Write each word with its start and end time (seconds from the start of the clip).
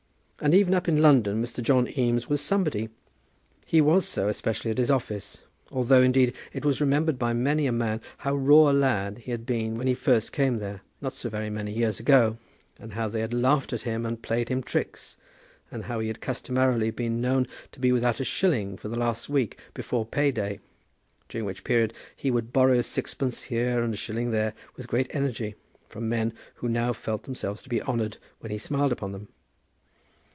And 0.43 0.55
even 0.55 0.73
up 0.73 0.87
in 0.87 1.03
London 1.03 1.39
Mr. 1.39 1.61
John 1.61 1.87
Eames 1.95 2.27
was 2.27 2.41
somebody. 2.41 2.89
He 3.67 3.79
was 3.79 4.07
so 4.07 4.27
especially 4.27 4.71
at 4.71 4.79
his 4.79 4.89
office; 4.89 5.37
although, 5.71 6.01
indeed, 6.01 6.33
it 6.51 6.65
was 6.65 6.81
remembered 6.81 7.19
by 7.19 7.31
many 7.31 7.67
a 7.67 7.71
man 7.71 8.01
how 8.17 8.33
raw 8.35 8.71
a 8.71 8.73
lad 8.73 9.19
he 9.19 9.29
had 9.29 9.45
been 9.45 9.77
when 9.77 9.85
he 9.85 9.93
first 9.93 10.31
came 10.31 10.57
there, 10.57 10.81
not 10.99 11.13
so 11.13 11.29
very 11.29 11.51
many 11.51 11.71
years 11.71 11.99
ago; 11.99 12.37
and 12.79 12.93
how 12.93 13.07
they 13.07 13.21
had 13.21 13.35
laughed 13.35 13.71
at 13.71 13.83
him 13.83 14.03
and 14.03 14.23
played 14.23 14.49
him 14.49 14.63
tricks; 14.63 15.15
and 15.69 15.83
how 15.83 15.99
he 15.99 16.07
had 16.07 16.21
customarily 16.21 16.89
been 16.89 17.21
known 17.21 17.45
to 17.71 17.79
be 17.79 17.91
without 17.91 18.19
a 18.19 18.23
shilling 18.23 18.77
for 18.77 18.87
the 18.87 18.97
last 18.97 19.29
week 19.29 19.59
before 19.75 20.07
pay 20.07 20.31
day, 20.31 20.59
during 21.29 21.45
which 21.45 21.63
period 21.63 21.93
he 22.15 22.31
would 22.31 22.51
borrow 22.51 22.81
sixpence 22.81 23.43
here 23.43 23.83
and 23.83 23.93
a 23.93 23.95
shilling 23.97 24.31
there 24.31 24.55
with 24.75 24.87
great 24.87 25.11
energy, 25.13 25.53
from 25.87 26.09
men 26.09 26.33
who 26.55 26.67
now 26.67 26.91
felt 26.93 27.25
themselves 27.25 27.61
to 27.61 27.69
be 27.69 27.79
honoured 27.83 28.17
when 28.39 28.51
he 28.51 28.57
smiled 28.57 28.91
upon 28.91 29.11
them. 29.11 29.27